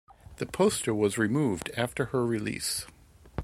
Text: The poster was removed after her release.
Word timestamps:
The 0.37 0.47
poster 0.47 0.95
was 0.95 1.19
removed 1.19 1.69
after 1.77 2.05
her 2.05 2.25
release. 2.25 2.87